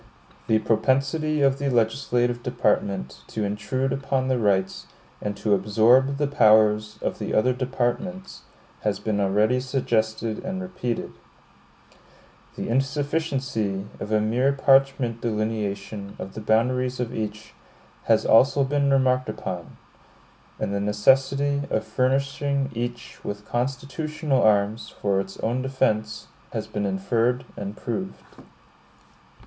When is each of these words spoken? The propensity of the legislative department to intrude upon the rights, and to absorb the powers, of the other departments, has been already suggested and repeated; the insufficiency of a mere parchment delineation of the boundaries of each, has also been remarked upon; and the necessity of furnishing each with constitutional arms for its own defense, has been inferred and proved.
The 0.47 0.57
propensity 0.57 1.43
of 1.43 1.59
the 1.59 1.69
legislative 1.69 2.41
department 2.41 3.21
to 3.27 3.43
intrude 3.43 3.93
upon 3.93 4.29
the 4.29 4.39
rights, 4.39 4.87
and 5.21 5.37
to 5.37 5.53
absorb 5.53 6.17
the 6.17 6.25
powers, 6.25 6.97
of 7.03 7.19
the 7.19 7.35
other 7.35 7.53
departments, 7.53 8.41
has 8.79 8.97
been 8.99 9.19
already 9.21 9.59
suggested 9.59 10.43
and 10.43 10.59
repeated; 10.59 11.11
the 12.55 12.67
insufficiency 12.67 13.85
of 13.99 14.11
a 14.11 14.19
mere 14.19 14.51
parchment 14.53 15.21
delineation 15.21 16.15
of 16.17 16.33
the 16.33 16.41
boundaries 16.41 16.99
of 16.99 17.13
each, 17.13 17.53
has 18.05 18.25
also 18.25 18.63
been 18.63 18.89
remarked 18.89 19.29
upon; 19.29 19.77
and 20.59 20.73
the 20.73 20.79
necessity 20.79 21.61
of 21.69 21.85
furnishing 21.85 22.71
each 22.73 23.19
with 23.23 23.45
constitutional 23.47 24.41
arms 24.41 24.89
for 24.89 25.19
its 25.19 25.37
own 25.41 25.61
defense, 25.61 26.25
has 26.53 26.65
been 26.65 26.87
inferred 26.87 27.43
and 27.55 27.77
proved. 27.77 28.25